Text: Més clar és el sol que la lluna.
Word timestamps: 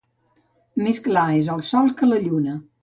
Més 0.87 1.03
clar 1.09 1.27
és 1.43 1.53
el 1.57 1.63
sol 1.71 1.95
que 2.01 2.13
la 2.13 2.23
lluna. 2.29 2.63